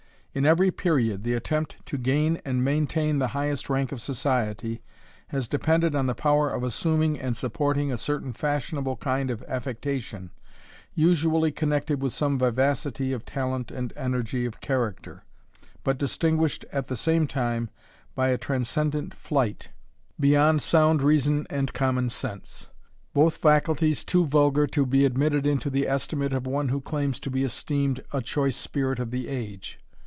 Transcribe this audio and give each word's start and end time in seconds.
In 0.33 0.45
every 0.45 0.71
period, 0.71 1.25
the 1.25 1.33
attempt 1.33 1.85
to 1.87 1.97
gain 1.97 2.39
and 2.45 2.63
maintain 2.63 3.19
the 3.19 3.27
highest 3.35 3.69
rank 3.69 3.91
of 3.91 4.01
society, 4.01 4.81
has 5.27 5.45
depended 5.49 5.93
on 5.93 6.07
the 6.07 6.15
power 6.15 6.49
of 6.49 6.63
assuming 6.63 7.19
and 7.19 7.35
supporting 7.35 7.91
a 7.91 7.97
certain 7.97 8.31
fashionable 8.31 8.95
kind 8.95 9.29
of 9.29 9.43
affectation, 9.43 10.31
usually 10.95 11.51
connected 11.51 12.01
with 12.01 12.13
some 12.13 12.39
vivacity 12.39 13.11
of 13.11 13.25
talent 13.25 13.71
and 13.71 13.91
energy 13.97 14.45
of 14.45 14.61
character, 14.61 15.25
but 15.83 15.97
distinguished 15.97 16.63
at 16.71 16.87
the 16.87 16.95
same 16.95 17.27
time 17.27 17.69
by 18.15 18.29
a 18.29 18.37
transcendent 18.37 19.13
flight, 19.13 19.67
beyond 20.17 20.61
sound 20.61 21.01
reason 21.01 21.45
and 21.49 21.73
common 21.73 22.09
sense; 22.09 22.67
both 23.13 23.35
faculties 23.35 24.05
too 24.05 24.25
vulgar 24.25 24.65
to 24.65 24.85
be 24.85 25.03
admitted 25.03 25.45
into 25.45 25.69
the 25.69 25.89
estimate 25.89 26.31
of 26.31 26.47
one 26.47 26.69
who 26.69 26.79
claims 26.79 27.19
to 27.19 27.29
be 27.29 27.43
esteemed 27.43 28.01
"a 28.13 28.21
choice 28.21 28.55
spirit 28.55 28.97
of 28.97 29.11
the 29.11 29.27
age." 29.27 29.77